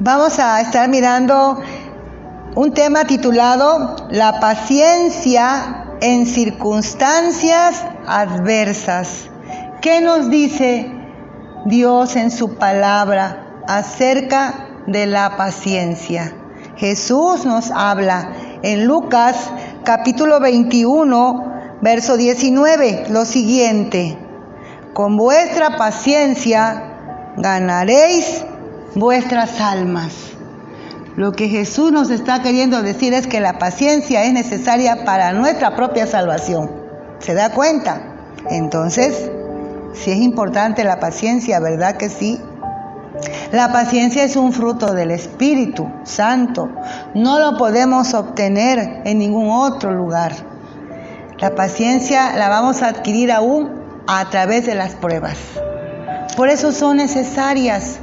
Vamos 0.00 0.40
a 0.40 0.60
estar 0.60 0.88
mirando 0.88 1.60
un 2.56 2.74
tema 2.74 3.04
titulado 3.04 3.94
La 4.10 4.40
paciencia 4.40 5.86
en 6.00 6.26
circunstancias 6.26 7.84
adversas. 8.04 9.30
¿Qué 9.80 10.00
nos 10.00 10.30
dice 10.30 10.90
Dios 11.66 12.16
en 12.16 12.32
su 12.32 12.56
palabra 12.56 13.62
acerca 13.68 14.82
de 14.88 15.06
la 15.06 15.36
paciencia? 15.36 16.34
Jesús 16.76 17.46
nos 17.46 17.70
habla 17.70 18.32
en 18.62 18.86
Lucas 18.86 19.36
capítulo 19.84 20.40
21, 20.40 21.78
verso 21.82 22.16
19, 22.16 23.06
lo 23.10 23.24
siguiente. 23.24 24.18
Con 24.92 25.16
vuestra 25.16 25.76
paciencia 25.76 26.82
ganaréis 27.36 28.44
vuestras 28.94 29.60
almas. 29.60 30.12
Lo 31.16 31.32
que 31.32 31.48
Jesús 31.48 31.92
nos 31.92 32.10
está 32.10 32.42
queriendo 32.42 32.82
decir 32.82 33.14
es 33.14 33.26
que 33.26 33.40
la 33.40 33.58
paciencia 33.58 34.24
es 34.24 34.32
necesaria 34.32 35.04
para 35.04 35.32
nuestra 35.32 35.76
propia 35.76 36.06
salvación. 36.06 36.70
¿Se 37.20 37.34
da 37.34 37.52
cuenta? 37.52 38.02
Entonces, 38.50 39.30
si 39.94 40.10
es 40.10 40.18
importante 40.18 40.82
la 40.82 40.98
paciencia, 40.98 41.60
¿verdad 41.60 41.96
que 41.96 42.08
sí? 42.08 42.40
La 43.52 43.72
paciencia 43.72 44.24
es 44.24 44.34
un 44.34 44.52
fruto 44.52 44.92
del 44.92 45.12
Espíritu 45.12 45.88
Santo. 46.02 46.68
No 47.14 47.38
lo 47.38 47.56
podemos 47.56 48.12
obtener 48.12 49.02
en 49.04 49.18
ningún 49.18 49.50
otro 49.50 49.92
lugar. 49.92 50.32
La 51.38 51.54
paciencia 51.54 52.36
la 52.36 52.48
vamos 52.48 52.82
a 52.82 52.88
adquirir 52.88 53.30
aún 53.30 53.70
a 54.08 54.28
través 54.30 54.66
de 54.66 54.74
las 54.74 54.96
pruebas. 54.96 55.36
Por 56.36 56.48
eso 56.48 56.72
son 56.72 56.96
necesarias 56.96 58.00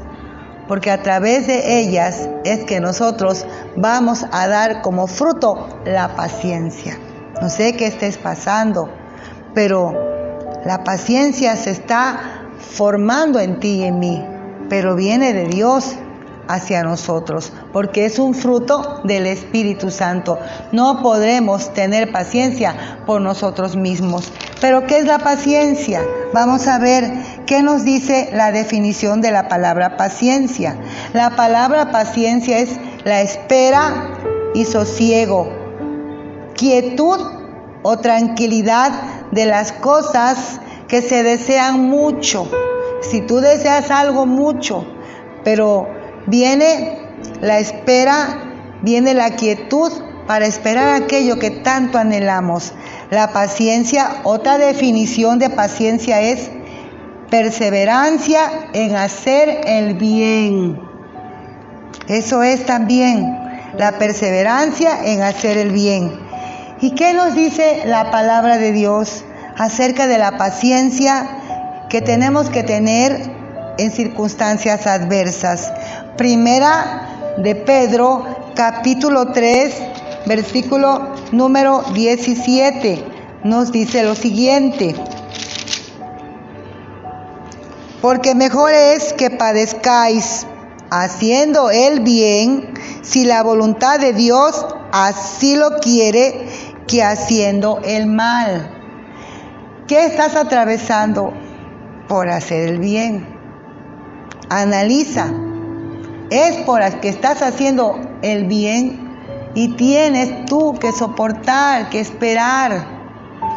porque 0.72 0.90
a 0.90 1.04
través 1.04 1.48
de 1.48 1.82
ellas 1.82 2.30
es 2.46 2.64
que 2.64 2.80
nosotros 2.80 3.46
vamos 3.76 4.26
a 4.32 4.48
dar 4.48 4.82
como 4.82 5.06
fruto 5.06 5.68
la 5.84 6.16
paciencia. 6.16 6.98
No 7.42 7.50
sé 7.50 7.76
qué 7.76 7.88
estés 7.88 8.18
pasando, 8.18 8.90
pero 9.54 9.94
la 10.64 10.86
paciencia 10.86 11.58
se 11.58 11.72
está 11.72 12.48
formando 12.58 13.42
en 13.42 13.60
ti 13.60 13.80
y 13.80 13.84
en 13.84 14.00
mí, 14.00 14.26
pero 14.70 14.96
viene 14.96 15.34
de 15.34 15.48
Dios 15.48 15.98
hacia 16.48 16.84
nosotros, 16.84 17.52
porque 17.74 18.06
es 18.06 18.18
un 18.18 18.34
fruto 18.34 19.02
del 19.04 19.26
Espíritu 19.26 19.92
Santo. 19.92 20.40
No 20.72 21.02
podremos 21.02 21.74
tener 21.74 22.14
paciencia 22.14 23.04
por 23.06 23.20
nosotros 23.20 23.76
mismos. 23.76 24.32
Pero 24.62 24.88
¿qué 24.88 25.00
es 25.00 25.06
la 25.06 25.20
paciencia? 25.20 26.02
Vamos 26.34 26.68
a 26.68 26.80
ver 26.80 27.41
qué 27.52 27.64
nos 27.64 27.84
dice 27.84 28.30
la 28.32 28.54
definición 28.54 29.20
de 29.20 29.30
la 29.30 29.50
palabra 29.50 29.98
paciencia. 29.98 30.80
La 31.12 31.32
palabra 31.36 31.92
paciencia 31.92 32.60
es 32.60 32.80
la 33.04 33.20
espera 33.20 34.16
y 34.54 34.64
sosiego, 34.64 35.52
quietud 36.56 37.20
o 37.84 37.98
tranquilidad 37.98 38.94
de 39.32 39.48
las 39.48 39.74
cosas 39.74 40.62
que 40.88 41.02
se 41.02 41.24
desean 41.24 41.90
mucho. 41.90 42.50
Si 43.02 43.20
tú 43.20 43.42
deseas 43.42 43.92
algo 43.92 44.26
mucho, 44.26 44.86
pero 45.44 45.90
viene 46.28 47.00
la 47.42 47.60
espera, 47.60 48.80
viene 48.82 49.14
la 49.14 49.32
quietud 49.32 49.92
para 50.26 50.46
esperar 50.46 51.04
aquello 51.04 51.38
que 51.38 51.52
tanto 51.52 51.98
anhelamos. 51.98 52.72
La 53.10 53.34
paciencia, 53.34 54.22
otra 54.24 54.58
definición 54.58 55.38
de 55.38 55.50
paciencia 55.50 56.22
es 56.22 56.50
perseverancia 57.32 58.70
en 58.74 58.96
hacer 58.96 59.62
el 59.66 59.96
bien. 59.96 60.80
Eso 62.08 62.44
es 62.44 62.66
también 62.66 63.26
la 63.78 63.94
perseverancia 63.94 65.06
en 65.06 65.24
hacer 65.24 65.58
el 65.58 65.72
bien. 65.72 66.12
¿Y 66.82 66.92
qué 66.92 67.14
nos 67.14 67.34
dice 67.34 67.84
la 67.86 68.12
palabra 68.12 68.58
de 68.58 68.74
Dios 68.74 69.24
acerca 69.58 70.08
de 70.08 70.18
la 70.18 70.38
paciencia 70.38 71.28
que 71.90 72.02
tenemos 72.02 72.50
que 72.50 72.64
tener 72.64 73.32
en 73.78 73.92
circunstancias 73.92 74.86
adversas? 74.86 75.72
Primera 76.18 77.36
de 77.38 77.56
Pedro, 77.56 78.26
capítulo 78.56 79.32
3, 79.32 79.74
versículo 80.26 81.16
número 81.32 81.84
17, 81.94 83.06
nos 83.46 83.72
dice 83.72 84.04
lo 84.04 84.16
siguiente. 84.16 84.96
Porque 88.02 88.34
mejor 88.34 88.74
es 88.74 89.14
que 89.14 89.30
padezcáis 89.30 90.48
haciendo 90.90 91.70
el 91.70 92.00
bien, 92.00 92.74
si 93.04 93.26
la 93.26 93.44
voluntad 93.44 94.00
de 94.00 94.14
Dios 94.14 94.66
así 94.92 95.56
lo 95.56 95.80
quiere, 95.80 96.48
que 96.88 97.04
haciendo 97.04 97.80
el 97.86 98.08
mal. 98.08 98.70
¿Qué 99.88 100.06
estás 100.06 100.36
atravesando 100.36 101.32
por 102.08 102.28
hacer 102.30 102.70
el 102.70 102.80
bien? 102.80 103.28
Analiza. 104.50 105.28
Es 106.30 106.58
por 106.66 106.82
que 107.00 107.10
estás 107.10 107.42
haciendo 107.42 108.00
el 108.22 108.46
bien 108.46 109.52
y 109.54 109.76
tienes 109.76 110.46
tú 110.46 110.74
que 110.80 110.92
soportar, 110.92 111.90
que 111.90 112.00
esperar. 112.00 112.86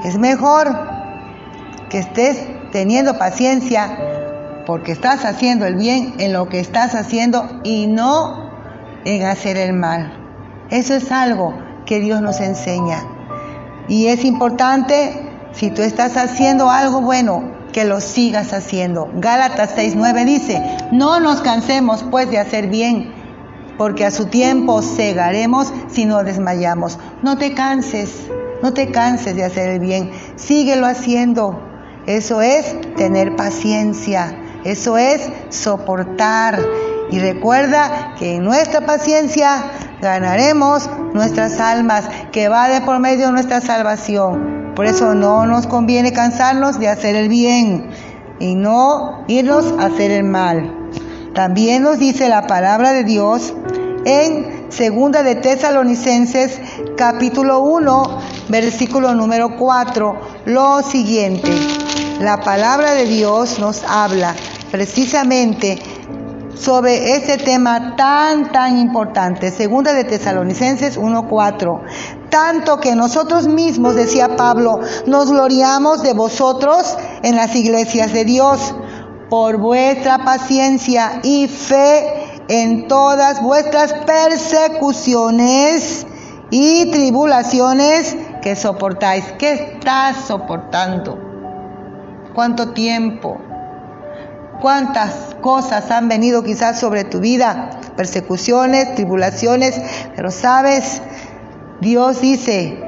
Es 0.05 0.19
mejor 0.19 0.77
que 1.89 1.99
estés 1.99 2.39
teniendo 2.73 3.17
paciencia 3.17 4.14
porque 4.67 4.93
estás 4.93 5.25
haciendo 5.25 5.67
el 5.67 5.77
bien 5.77 6.15
en 6.19 6.33
lo 6.33 6.49
que 6.49 6.61
estás 6.61 6.95
haciendo 6.95 7.61
y 7.65 7.87
no 7.87 8.51
en 9.05 9.25
hacer 9.25 9.57
el 9.57 9.73
mal. 9.73 10.13
Eso 10.71 10.95
es 10.95 11.13
algo 11.13 11.55
que 11.87 12.01
Dios 12.01 12.21
nos 12.23 12.41
enseña. 12.41 13.03
Y 13.89 14.07
es 14.07 14.25
importante, 14.25 15.31
si 15.53 15.71
tú 15.71 15.83
estás 15.83 16.17
haciendo 16.17 16.71
algo 16.71 17.01
bueno, 17.01 17.53
que 17.73 17.85
lo 17.85 18.01
sigas 18.01 18.53
haciendo. 18.53 19.11
Gálatas 19.15 19.77
6:9 19.77 20.25
dice, 20.25 20.63
no 20.93 21.21
nos 21.21 21.41
cansemos 21.41 22.05
pues 22.11 22.31
de 22.31 22.39
hacer 22.39 22.69
bien 22.69 23.13
porque 23.77 24.05
a 24.05 24.11
su 24.11 24.27
tiempo 24.27 24.83
cegaremos 24.83 25.73
si 25.89 26.05
no 26.07 26.23
desmayamos. 26.23 26.99
No 27.23 27.37
te 27.37 27.55
canses, 27.55 28.29
no 28.63 28.73
te 28.73 28.91
canses 28.91 29.35
de 29.35 29.45
hacer 29.45 29.71
el 29.71 29.81
bien, 29.81 30.11
síguelo 30.37 30.87
haciendo. 30.87 31.61
Eso 32.07 32.43
es 32.43 32.77
tener 32.97 33.35
paciencia, 33.35 34.39
eso 34.65 34.99
es 34.99 35.21
soportar. 35.51 36.61
Y 37.11 37.21
recuerda 37.21 38.15
que 38.19 38.37
en 38.37 38.45
nuestra 38.45 38.81
paciencia 38.81 39.71
ganaremos 40.01 40.89
nuestras 41.13 41.61
almas, 41.61 42.09
que 42.33 42.49
va 42.49 42.69
de 42.69 42.81
por 42.81 42.99
medio 42.99 43.27
de 43.27 43.33
nuestra 43.33 43.61
salvación. 43.61 44.73
Por 44.75 44.87
eso 44.87 45.15
no 45.15 45.47
nos 45.47 45.67
conviene 45.67 46.13
cansarnos 46.13 46.81
de 46.81 46.89
hacer 46.89 47.15
el 47.15 47.29
bien 47.29 47.91
y 48.41 48.55
no 48.57 49.25
irnos 49.29 49.73
a 49.79 49.87
hacer 49.87 50.11
el 50.11 50.25
mal. 50.25 50.91
También 51.35 51.83
nos 51.83 51.99
dice 51.99 52.29
la 52.29 52.47
palabra 52.47 52.93
de 52.93 53.05
Dios 53.05 53.55
en 54.05 54.67
Segunda 54.71 55.23
de 55.23 55.37
Tesalonicenses 55.37 56.61
capítulo 56.97 57.61
1, 57.61 58.19
versículo 58.49 59.15
número 59.15 59.57
4, 59.57 60.17
lo 60.47 60.83
siguiente. 60.83 61.51
La 62.21 62.41
palabra 62.41 62.95
de 62.95 63.07
Dios 63.07 63.59
nos 63.59 63.83
habla 63.85 64.35
precisamente 64.75 65.79
sobre 66.57 67.15
este 67.15 67.39
tema 67.39 67.95
tan, 67.95 68.51
tan 68.51 68.77
importante. 68.77 69.53
Segunda 69.53 69.93
de 69.93 70.03
Tesalonicenses 70.03 70.99
1.4. 70.99 71.81
Tanto 72.29 72.81
que 72.81 72.97
nosotros 72.97 73.47
mismos, 73.47 73.95
decía 73.95 74.37
Pablo, 74.37 74.81
nos 75.07 75.31
gloriamos 75.31 76.03
de 76.03 76.13
vosotros 76.13 76.97
en 77.23 77.37
las 77.37 77.55
iglesias 77.55 78.13
de 78.13 78.25
Dios 78.25 78.75
por 79.31 79.59
vuestra 79.59 80.25
paciencia 80.25 81.21
y 81.23 81.47
fe 81.47 82.43
en 82.49 82.89
todas 82.89 83.41
vuestras 83.41 83.93
persecuciones 83.93 86.05
y 86.51 86.91
tribulaciones 86.91 88.17
que 88.43 88.57
soportáis. 88.57 89.25
¿Qué 89.39 89.53
estás 89.53 90.17
soportando? 90.27 91.17
¿Cuánto 92.35 92.73
tiempo? 92.73 93.39
¿Cuántas 94.65 95.37
cosas 95.43 95.91
han 95.91 96.09
venido 96.09 96.43
quizás 96.43 96.81
sobre 96.81 97.05
tu 97.05 97.21
vida? 97.21 97.69
Persecuciones, 97.99 98.95
tribulaciones, 98.95 99.79
pero 100.17 100.31
sabes, 100.31 101.03
Dios 101.83 102.23
dice, 102.23 102.83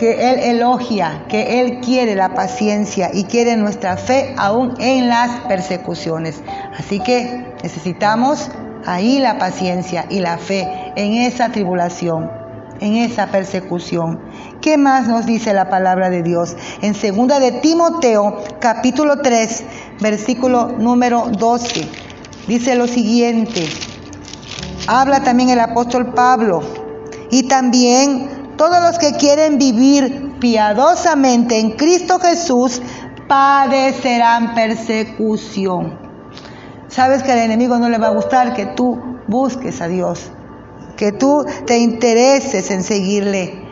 que 0.00 0.32
Él 0.32 0.40
elogia, 0.40 1.22
que 1.28 1.60
Él 1.60 1.78
quiere 1.78 2.16
la 2.16 2.34
paciencia 2.34 3.10
y 3.14 3.22
quiere 3.22 3.56
nuestra 3.56 3.96
fe 3.96 4.34
aún 4.36 4.74
en 4.80 5.08
las 5.08 5.42
persecuciones. 5.42 6.42
Así 6.76 6.98
que 6.98 7.54
necesitamos 7.62 8.50
ahí 8.84 9.20
la 9.20 9.38
paciencia 9.38 10.06
y 10.10 10.18
la 10.18 10.38
fe 10.38 10.68
en 10.96 11.12
esa 11.12 11.50
tribulación, 11.50 12.32
en 12.80 12.96
esa 12.96 13.28
persecución. 13.28 14.20
¿Qué 14.60 14.76
más 14.76 15.06
nos 15.06 15.24
dice 15.24 15.52
la 15.52 15.70
palabra 15.70 16.10
de 16.10 16.24
Dios? 16.24 16.56
En 16.82 16.94
segunda 16.94 17.38
de 17.38 17.52
Timoteo, 17.52 18.42
capítulo 18.58 19.18
3, 19.18 19.64
versículo 20.00 20.68
número 20.78 21.28
12, 21.38 21.88
dice 22.46 22.74
lo 22.74 22.86
siguiente. 22.86 23.66
habla 24.86 25.22
también 25.22 25.48
el 25.50 25.60
apóstol 25.60 26.12
Pablo. 26.14 26.62
Y 27.30 27.48
también 27.48 28.54
todos 28.56 28.80
los 28.80 28.98
que 28.98 29.16
quieren 29.16 29.58
vivir 29.58 30.38
piadosamente 30.38 31.58
en 31.58 31.72
Cristo 31.72 32.18
Jesús 32.20 32.80
padecerán 33.28 34.54
persecución. 34.54 35.98
Sabes 36.88 37.22
que 37.22 37.32
al 37.32 37.38
enemigo 37.38 37.78
no 37.78 37.88
le 37.88 37.98
va 37.98 38.08
a 38.08 38.14
gustar 38.14 38.54
que 38.54 38.66
tú 38.66 38.98
busques 39.26 39.80
a 39.80 39.88
Dios, 39.88 40.30
que 40.96 41.12
tú 41.12 41.44
te 41.66 41.78
intereses 41.78 42.70
en 42.70 42.82
seguirle. 42.82 43.62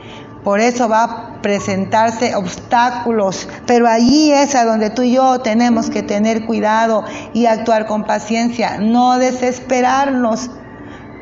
Por 0.42 0.60
eso 0.60 0.88
va 0.88 1.33
presentarse 1.44 2.34
obstáculos, 2.36 3.46
pero 3.66 3.86
allí 3.86 4.32
es 4.32 4.54
a 4.54 4.64
donde 4.64 4.88
tú 4.88 5.02
y 5.02 5.12
yo 5.12 5.40
tenemos 5.40 5.90
que 5.90 6.02
tener 6.02 6.46
cuidado 6.46 7.04
y 7.34 7.44
actuar 7.44 7.86
con 7.86 8.04
paciencia, 8.04 8.78
no 8.78 9.18
desesperarnos, 9.18 10.50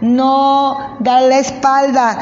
no 0.00 0.96
dar 1.00 1.22
la 1.22 1.40
espalda. 1.40 2.18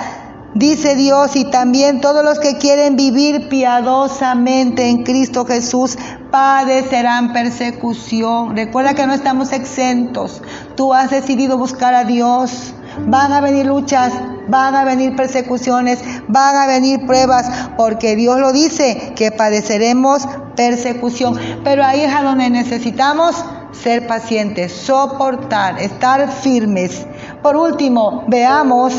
Dice 0.54 0.94
Dios, 0.96 1.36
y 1.36 1.44
también 1.50 2.00
todos 2.00 2.24
los 2.24 2.38
que 2.38 2.56
quieren 2.56 2.96
vivir 2.96 3.50
piadosamente 3.50 4.88
en 4.88 5.04
Cristo 5.04 5.44
Jesús 5.44 5.98
padecerán 6.30 7.34
persecución. 7.34 8.56
Recuerda 8.56 8.94
que 8.94 9.06
no 9.06 9.12
estamos 9.12 9.52
exentos. 9.52 10.42
Tú 10.74 10.94
has 10.94 11.10
decidido 11.10 11.58
buscar 11.58 11.94
a 11.94 12.04
Dios. 12.04 12.72
Van 13.06 13.34
a 13.34 13.42
venir 13.42 13.66
luchas, 13.66 14.14
van 14.50 14.74
a 14.74 14.84
venir 14.84 15.16
persecuciones, 15.16 16.00
van 16.28 16.56
a 16.56 16.66
venir 16.66 17.06
pruebas, 17.06 17.46
porque 17.76 18.16
Dios 18.16 18.38
lo 18.38 18.52
dice, 18.52 19.12
que 19.16 19.30
padeceremos 19.30 20.26
persecución. 20.56 21.38
Pero 21.64 21.84
ahí 21.84 22.02
es 22.02 22.14
a 22.14 22.22
donde 22.22 22.50
necesitamos 22.50 23.44
ser 23.72 24.06
pacientes, 24.06 24.72
soportar, 24.72 25.80
estar 25.80 26.30
firmes. 26.30 27.06
Por 27.42 27.56
último, 27.56 28.24
veamos 28.28 28.94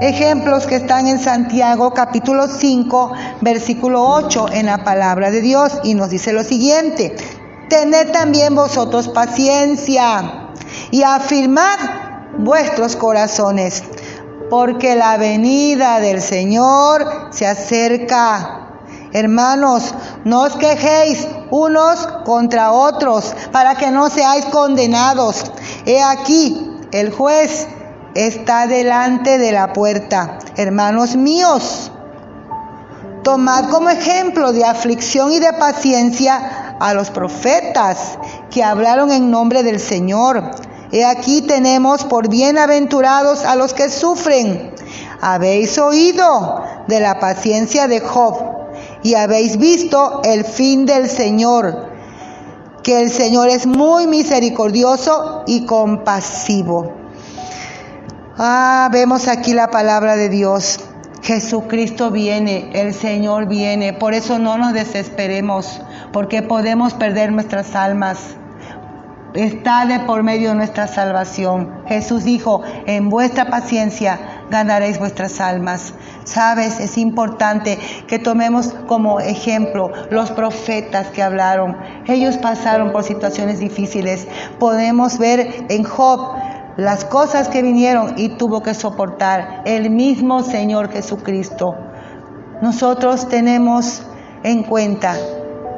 ejemplos 0.00 0.66
que 0.66 0.76
están 0.76 1.06
en 1.06 1.18
Santiago 1.18 1.92
capítulo 1.92 2.48
5, 2.48 3.12
versículo 3.40 4.06
8 4.06 4.46
en 4.52 4.66
la 4.66 4.84
palabra 4.84 5.30
de 5.30 5.40
Dios 5.40 5.78
y 5.84 5.94
nos 5.94 6.10
dice 6.10 6.32
lo 6.32 6.42
siguiente, 6.42 7.14
tened 7.68 8.10
también 8.10 8.54
vosotros 8.54 9.08
paciencia 9.08 10.50
y 10.90 11.02
afirmad 11.02 11.78
vuestros 12.38 12.96
corazones, 12.96 13.82
porque 14.50 14.96
la 14.96 15.16
venida 15.16 16.00
del 16.00 16.20
Señor 16.20 17.28
se 17.30 17.46
acerca. 17.46 18.66
Hermanos, 19.12 19.94
no 20.24 20.42
os 20.42 20.56
quejéis 20.56 21.26
unos 21.50 22.06
contra 22.24 22.72
otros 22.72 23.34
para 23.52 23.76
que 23.76 23.90
no 23.90 24.10
seáis 24.10 24.44
condenados. 24.46 25.50
He 25.86 26.02
aquí, 26.02 26.78
el 26.92 27.10
juez 27.12 27.66
está 28.14 28.66
delante 28.66 29.38
de 29.38 29.52
la 29.52 29.72
puerta. 29.72 30.38
Hermanos 30.56 31.16
míos, 31.16 31.90
tomad 33.22 33.68
como 33.70 33.90
ejemplo 33.90 34.52
de 34.52 34.64
aflicción 34.64 35.32
y 35.32 35.38
de 35.38 35.52
paciencia 35.54 36.76
a 36.80 36.94
los 36.94 37.10
profetas 37.10 38.18
que 38.50 38.64
hablaron 38.64 39.12
en 39.12 39.30
nombre 39.30 39.62
del 39.62 39.78
Señor. 39.80 40.50
He 40.92 41.04
aquí 41.04 41.42
tenemos 41.42 42.04
por 42.04 42.28
bienaventurados 42.28 43.44
a 43.44 43.54
los 43.54 43.74
que 43.74 43.90
sufren. 43.90 44.74
Habéis 45.20 45.78
oído 45.78 46.64
de 46.88 46.98
la 46.98 47.20
paciencia 47.20 47.86
de 47.86 48.00
Job 48.00 48.60
y 49.02 49.14
habéis 49.14 49.56
visto 49.56 50.20
el 50.24 50.44
fin 50.44 50.86
del 50.86 51.08
Señor, 51.08 51.90
que 52.82 53.00
el 53.00 53.10
Señor 53.10 53.48
es 53.50 53.66
muy 53.66 54.08
misericordioso 54.08 55.44
y 55.46 55.64
compasivo. 55.64 56.92
Ah, 58.36 58.88
vemos 58.90 59.28
aquí 59.28 59.52
la 59.52 59.70
palabra 59.70 60.16
de 60.16 60.28
Dios. 60.28 60.80
Jesucristo 61.22 62.10
viene, 62.10 62.70
el 62.72 62.94
Señor 62.94 63.46
viene. 63.46 63.92
Por 63.92 64.14
eso 64.14 64.38
no 64.38 64.58
nos 64.58 64.72
desesperemos, 64.72 65.80
porque 66.12 66.42
podemos 66.42 66.94
perder 66.94 67.30
nuestras 67.30 67.76
almas. 67.76 68.18
Está 69.34 69.86
de 69.86 70.00
por 70.00 70.24
medio 70.24 70.48
de 70.48 70.56
nuestra 70.56 70.88
salvación. 70.88 71.84
Jesús 71.86 72.24
dijo, 72.24 72.62
en 72.86 73.10
vuestra 73.10 73.46
paciencia 73.48 74.18
ganaréis 74.50 74.98
vuestras 74.98 75.40
almas. 75.40 75.94
Sabes, 76.24 76.80
es 76.80 76.98
importante 76.98 77.78
que 78.08 78.18
tomemos 78.18 78.74
como 78.88 79.20
ejemplo 79.20 79.92
los 80.10 80.32
profetas 80.32 81.08
que 81.08 81.22
hablaron. 81.22 81.76
Ellos 82.08 82.38
pasaron 82.38 82.90
por 82.90 83.04
situaciones 83.04 83.60
difíciles. 83.60 84.26
Podemos 84.58 85.18
ver 85.18 85.64
en 85.68 85.84
Job 85.84 86.34
las 86.76 87.04
cosas 87.04 87.48
que 87.48 87.62
vinieron 87.62 88.14
y 88.16 88.30
tuvo 88.30 88.62
que 88.62 88.74
soportar 88.74 89.62
el 89.64 89.90
mismo 89.90 90.42
Señor 90.42 90.90
Jesucristo. 90.90 91.76
Nosotros 92.62 93.28
tenemos 93.28 94.02
en 94.42 94.64
cuenta 94.64 95.14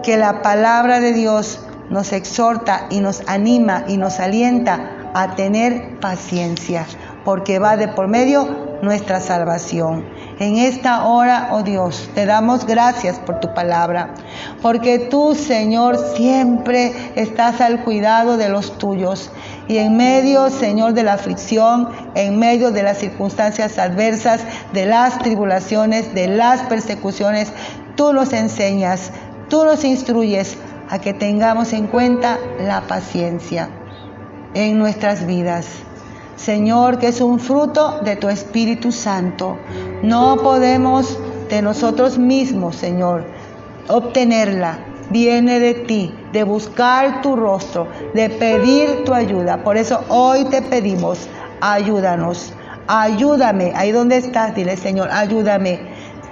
que 0.03 0.17
la 0.17 0.41
palabra 0.41 1.01
de 1.01 1.13
Dios 1.13 1.61
nos 1.93 2.13
exhorta 2.13 2.87
y 2.91 3.01
nos 3.01 3.23
anima 3.29 3.85
y 3.87 3.99
nos 3.99 4.19
alienta 4.19 5.11
a 5.15 5.37
tener 5.37 6.01
paciencia, 6.01 6.87
porque 7.25 7.59
va 7.59 7.77
de 7.77 7.89
por 7.89 8.09
medio 8.09 8.73
nuestra 8.83 9.21
salvación. 9.21 10.05
En 10.41 10.57
esta 10.57 11.05
hora, 11.05 11.51
oh 11.53 11.63
Dios, 11.63 12.09
te 12.15 12.25
damos 12.25 12.67
gracias 12.67 13.19
por 13.19 13.41
tu 13.41 13.53
palabra, 13.55 14.15
porque 14.63 14.99
tú, 14.99 15.35
Señor, 15.35 15.99
siempre 16.17 16.93
estás 17.15 17.61
al 17.61 17.85
cuidado 17.85 18.39
de 18.39 18.49
los 18.49 18.79
tuyos. 18.79 19.31
Y 19.69 19.77
en 19.77 19.97
medio, 19.97 20.51
Señor, 20.51 20.95
de 20.95 21.05
la 21.05 21.13
aflicción, 21.13 21.91
en 22.15 22.39
medio 22.39 22.73
de 22.73 22.83
las 22.83 22.99
circunstancias 22.99 23.79
adversas, 23.79 24.41
de 24.73 24.87
las 24.87 25.19
tribulaciones, 25.19 26.15
de 26.15 26.27
las 26.27 26.63
persecuciones, 26.63 27.53
tú 27.95 28.13
nos 28.13 28.33
enseñas, 28.33 29.13
tú 29.49 29.65
nos 29.65 29.85
instruyes 29.85 30.57
a 30.93 30.99
que 30.99 31.15
tengamos 31.15 31.73
en 31.73 31.87
cuenta 31.87 32.39
la 32.61 32.83
paciencia 32.83 33.71
en 34.53 34.79
nuestras 34.79 35.27
vidas. 35.27 35.67
Señor, 36.37 36.99
que 36.99 37.09
es 37.09 37.23
un 37.23 37.41
fruto 37.41 38.01
de 38.05 38.17
tu 38.17 38.29
Espíritu 38.29 38.93
Santo. 38.93 39.57
No 40.03 40.37
podemos 40.37 41.19
de 41.49 41.63
nosotros 41.63 42.19
mismos, 42.19 42.77
Señor, 42.77 43.25
obtenerla. 43.89 44.81
Viene 45.09 45.61
de 45.61 45.73
ti, 45.73 46.15
de 46.31 46.45
buscar 46.45 47.23
tu 47.23 47.37
rostro, 47.37 47.89
de 48.13 48.29
pedir 48.29 49.05
tu 49.05 49.15
ayuda. 49.15 49.65
Por 49.65 49.79
eso 49.79 50.05
hoy 50.11 50.45
te 50.45 50.61
pedimos, 50.61 51.27
ayúdanos, 51.63 52.53
ayúdame. 52.87 53.73
Ahí 53.75 53.93
donde 53.93 54.19
estás, 54.19 54.55
dile, 54.55 54.77
Señor, 54.77 55.09
ayúdame. 55.11 55.81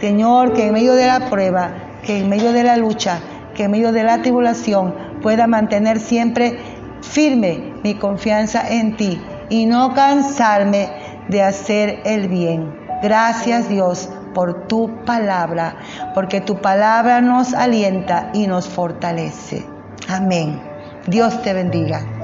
Señor, 0.02 0.52
que 0.52 0.66
en 0.66 0.74
medio 0.74 0.92
de 0.92 1.06
la 1.06 1.30
prueba, 1.30 1.72
que 2.02 2.18
en 2.18 2.28
medio 2.28 2.52
de 2.52 2.62
la 2.62 2.76
lucha, 2.76 3.20
que 3.60 3.64
en 3.64 3.72
medio 3.72 3.92
de 3.92 4.04
la 4.04 4.22
tribulación 4.22 4.94
pueda 5.20 5.46
mantener 5.46 6.00
siempre 6.00 6.58
firme 7.02 7.74
mi 7.84 7.94
confianza 7.94 8.66
en 8.66 8.96
ti 8.96 9.20
y 9.50 9.66
no 9.66 9.92
cansarme 9.92 10.88
de 11.28 11.42
hacer 11.42 12.00
el 12.06 12.28
bien. 12.28 12.74
Gracias 13.02 13.68
Dios 13.68 14.08
por 14.32 14.66
tu 14.66 15.04
palabra, 15.04 15.76
porque 16.14 16.40
tu 16.40 16.62
palabra 16.62 17.20
nos 17.20 17.52
alienta 17.52 18.30
y 18.32 18.46
nos 18.46 18.66
fortalece. 18.66 19.66
Amén. 20.08 20.58
Dios 21.06 21.42
te 21.42 21.52
bendiga. 21.52 22.19